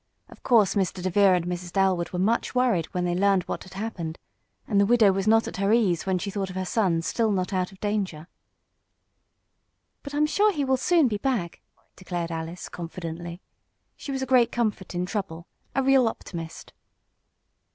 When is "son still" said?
6.65-7.29